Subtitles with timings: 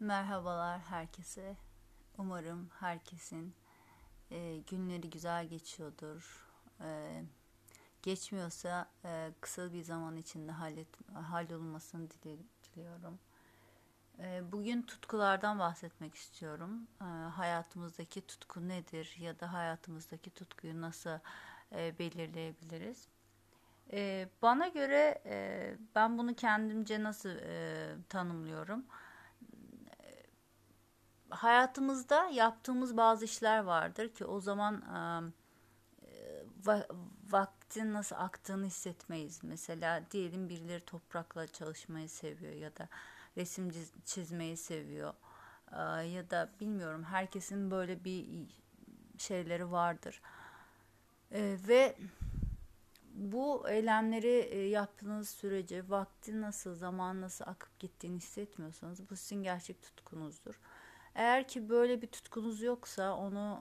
[0.00, 1.56] Merhabalar herkese.
[2.18, 3.54] Umarım herkesin
[4.30, 6.46] e, günleri güzel geçiyordur.
[6.80, 7.22] E,
[8.02, 13.18] geçmiyorsa e, kısa bir zaman içinde hallet, hallolmasını diliyorum.
[14.18, 16.88] E, bugün tutkulardan bahsetmek istiyorum.
[17.00, 21.18] E, hayatımızdaki tutku nedir ya da hayatımızdaki tutkuyu nasıl
[21.72, 23.08] e, belirleyebiliriz?
[23.92, 28.86] E, bana göre e, ben bunu kendimce nasıl e, tanımlıyorum?
[31.30, 36.12] Hayatımızda yaptığımız bazı işler vardır ki o zaman e,
[36.66, 36.86] va
[37.30, 39.40] vaktin nasıl aktığını hissetmeyiz.
[39.44, 42.88] Mesela diyelim birileri toprakla çalışmayı seviyor ya da
[43.36, 43.72] resim
[44.04, 45.14] çizmeyi seviyor.
[45.72, 48.26] E, ya da bilmiyorum herkesin böyle bir
[49.18, 50.20] şeyleri vardır.
[51.32, 51.96] E, ve
[53.14, 60.60] bu eylemleri yaptığınız sürece vakti nasıl, zaman nasıl akıp gittiğini hissetmiyorsanız bu sizin gerçek tutkunuzdur.
[61.16, 63.60] Eğer ki böyle bir tutkunuz yoksa onu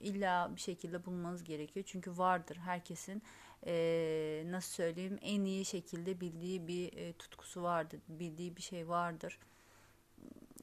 [0.00, 1.86] e, illa bir şekilde bulmanız gerekiyor.
[1.88, 3.22] Çünkü vardır herkesin
[3.66, 8.00] e, nasıl söyleyeyim en iyi şekilde bildiği bir e, tutkusu vardır.
[8.08, 9.38] Bildiği bir şey vardır.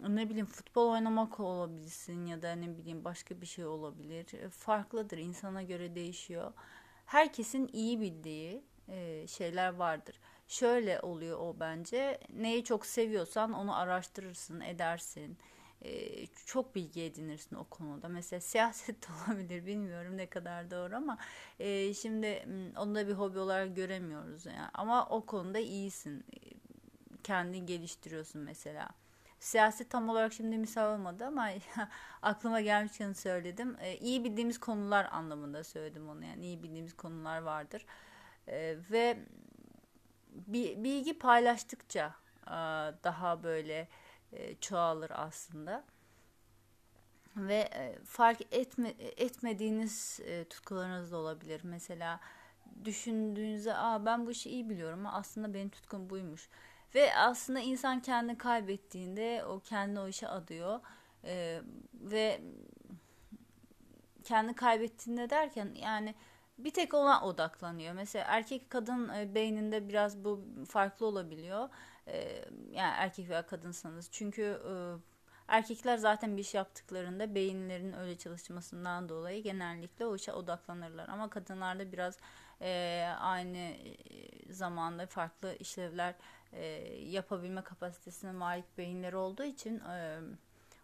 [0.07, 4.33] Ne bileyim futbol oynamak olabilirsin ya da ne bileyim başka bir şey olabilir.
[4.33, 6.53] E, farklıdır insana göre değişiyor.
[7.05, 10.19] Herkesin iyi bildiği e, şeyler vardır.
[10.47, 12.19] Şöyle oluyor o bence.
[12.33, 15.37] Neyi çok seviyorsan onu araştırırsın, edersin
[16.45, 18.07] çok bilgi edinirsin o konuda.
[18.07, 21.17] Mesela siyaset de olabilir bilmiyorum ne kadar doğru ama
[22.01, 22.45] şimdi
[22.77, 24.69] onu da bir hobi olarak göremiyoruz yani.
[24.73, 26.25] Ama o konuda iyisin.
[27.23, 28.89] Kendini geliştiriyorsun mesela.
[29.39, 31.49] Siyaset tam olarak şimdi misal olmadı ama
[32.21, 33.77] aklıma gelmişken söyledim.
[33.79, 37.85] E, iyi bildiğimiz konular anlamında söyledim onu yani iyi bildiğimiz konular vardır.
[38.47, 39.17] E, ve
[40.47, 42.15] bilgi paylaştıkça
[43.03, 43.87] daha böyle
[44.33, 45.83] e, çoğalır aslında.
[47.35, 51.61] Ve e, fark etme, etmediğiniz e, tutkularınız da olabilir.
[51.63, 52.19] Mesela
[52.85, 56.49] düşündüğünüzde Aa, ben bu işi iyi biliyorum ama aslında benim tutkum buymuş.
[56.95, 60.79] Ve aslında insan kendini kaybettiğinde o kendi o işe adıyor.
[61.23, 61.61] E,
[61.93, 62.41] ve
[64.23, 66.15] kendi kaybettiğinde derken yani
[66.63, 67.93] bir tek ona odaklanıyor.
[67.93, 71.69] Mesela erkek kadın e, beyninde biraz bu farklı olabiliyor.
[72.07, 74.09] E, yani erkek veya kadınsanız.
[74.11, 74.73] Çünkü e,
[75.47, 81.09] erkekler zaten bir iş yaptıklarında beyinlerin öyle çalışmasından dolayı genellikle o işe odaklanırlar.
[81.09, 82.17] Ama kadınlarda biraz
[83.19, 83.73] aynı
[84.49, 86.15] zamanda farklı işlevler
[87.05, 89.81] yapabilme kapasitesine malik beyinleri olduğu için...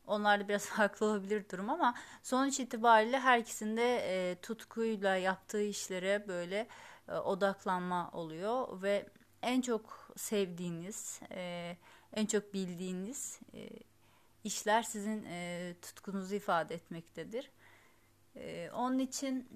[0.08, 3.98] E, Onlarda biraz haklı olabilir durum ama sonuç itibariyle herkesinde
[4.32, 6.68] e, tutkuyla yaptığı işlere böyle
[7.10, 9.06] e, odaklanma oluyor ve
[9.42, 11.78] en çok sevdiğiniz, e,
[12.14, 13.70] en çok bildiğiniz e,
[14.44, 17.52] işler sizin e, tutkunuzu ifade etmektedir.
[18.36, 19.50] E, onun için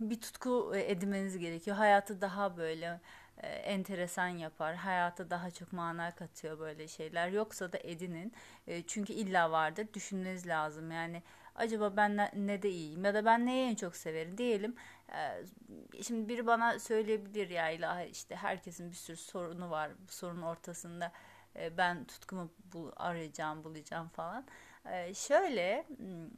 [0.00, 1.76] bir tutku edinmeniz gerekiyor.
[1.76, 3.00] Hayatı daha böyle
[3.38, 4.74] e, enteresan yapar.
[4.74, 7.28] Hayata daha çok mana katıyor böyle şeyler.
[7.28, 8.32] Yoksa da edinin.
[8.66, 9.86] E, çünkü illa vardır.
[9.94, 10.90] Düşünmeniz lazım.
[10.90, 11.22] Yani
[11.54, 14.74] acaba ben ne, ne de iyiyim ya da ben neyi en çok severim diyelim.
[15.14, 15.42] E,
[16.02, 19.90] şimdi biri bana söyleyebilir ya ilahi işte herkesin bir sürü sorunu var.
[20.08, 21.12] Bu sorunun ortasında
[21.78, 24.44] ben tutkumu bul, arayacağım, bulacağım falan.
[24.90, 26.30] E, şöyle hmm,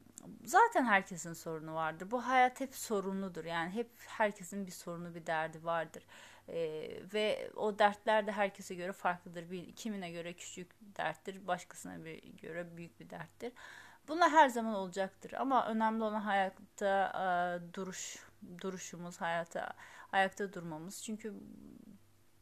[0.45, 2.11] zaten herkesin sorunu vardır.
[2.11, 3.45] Bu hayat hep sorunludur.
[3.45, 6.07] Yani hep herkesin bir sorunu, bir derdi vardır.
[6.49, 9.51] E, ve o dertler de herkese göre farklıdır.
[9.51, 13.53] Bir, kimine göre küçük derttir, başkasına bir göre büyük bir derttir.
[14.09, 18.19] Bunlar her zaman olacaktır ama önemli olan hayatta e, duruş
[18.61, 19.73] duruşumuz, hayata
[20.13, 21.03] ayakta durmamız.
[21.03, 21.35] Çünkü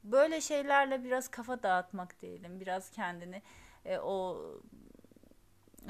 [0.04, 3.42] böyle şeylerle biraz kafa dağıtmak diyelim, biraz kendini
[3.84, 4.46] e, o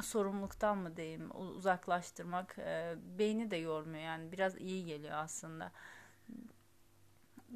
[0.02, 5.72] sorumluluktan mı diyeyim uzaklaştırmak e, beyni de yormuyor yani biraz iyi geliyor aslında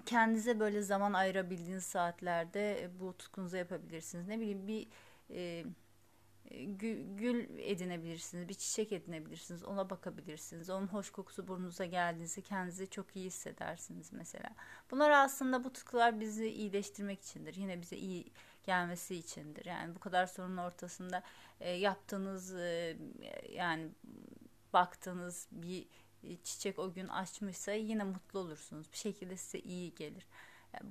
[0.07, 4.29] kendinize böyle zaman ayırabildiğiniz saatlerde e, bu tutkunuzu yapabilirsiniz.
[4.29, 4.89] Ne bileyim bir
[5.31, 5.65] e,
[6.51, 10.71] e, gül, gül edinebilirsiniz, bir çiçek edinebilirsiniz, ona bakabilirsiniz.
[10.71, 14.51] Onun hoş kokusu burnunuza geldiğinizde kendinizi çok iyi hissedersiniz mesela.
[14.91, 17.55] Bunlar aslında bu tutkular bizi iyileştirmek içindir.
[17.55, 18.33] Yine bize iyi
[18.67, 19.65] gelmesi içindir.
[19.65, 21.23] Yani bu kadar sorunun ortasında
[21.61, 22.97] e, yaptığınız e,
[23.51, 23.89] yani
[24.73, 25.87] baktığınız bir
[26.23, 28.93] e, çiçek o gün açmışsa yine mutlu olursunuz.
[28.93, 30.27] Bir şekilde size iyi gelir.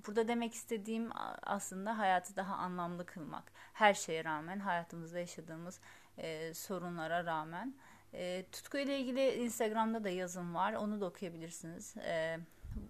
[0.07, 1.10] Burada demek istediğim
[1.44, 3.51] aslında hayatı daha anlamlı kılmak.
[3.74, 5.80] Her şeye rağmen, hayatımızda yaşadığımız
[6.18, 7.75] e, sorunlara rağmen.
[8.13, 10.74] E, tutku ile ilgili Instagram'da da yazım var.
[10.74, 11.98] Onu da okuyabilirsiniz.
[11.98, 12.39] E,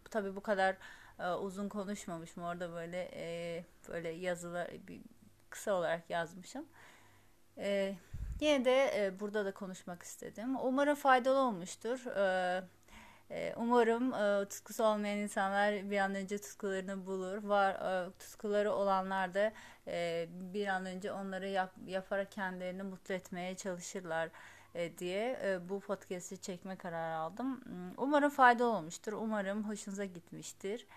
[0.10, 0.78] tabii bu kadar
[1.19, 2.44] e, uzun konuşmamışım.
[2.44, 5.01] Orada böyle e, böyle yazılar bir,
[5.50, 6.65] kısa olarak yazmışım.
[7.57, 7.95] E,
[8.39, 10.56] yine de e, burada da konuşmak istedim.
[10.56, 12.06] Umarım faydalı olmuştur.
[12.06, 12.63] E,
[13.31, 17.44] e, umarım e, tutkusu olmayan insanlar bir an önce tutkularını bulur.
[17.44, 19.53] Var e, tutkuları olanlar da
[19.88, 24.29] e, bir an önce onları yap, yaparak kendilerini mutlu etmeye çalışırlar
[24.98, 27.62] diye e, bu podcast'i çekme kararı aldım.
[27.66, 29.13] Hmm, umarım faydalı olmuştur.
[29.13, 30.88] Umarım hoşunuza gitmiştir.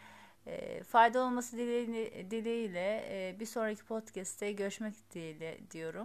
[0.47, 1.57] E, fayda olması
[2.31, 5.97] dileğiyle, e, bir sonraki podcast'te görüşmek dileğiyle diyorum.